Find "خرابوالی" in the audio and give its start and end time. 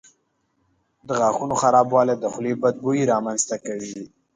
1.61-2.15